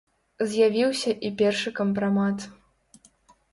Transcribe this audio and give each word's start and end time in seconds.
З'явіўся 0.53 1.11
і 1.29 1.31
першы 1.43 1.75
кампрамат. 1.81 2.37